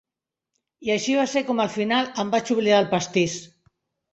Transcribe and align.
I 0.87 0.93
així 0.93 1.17
va 1.19 1.27
ser 1.35 1.45
com 1.49 1.61
al 1.65 1.71
final 1.75 2.09
em 2.25 2.33
vaig 2.37 2.53
oblidar 2.57 2.83
el 2.85 2.91
pastís. 2.95 3.37